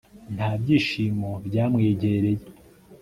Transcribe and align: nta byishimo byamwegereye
nta 0.35 0.49
byishimo 0.59 1.29
byamwegereye 1.47 2.43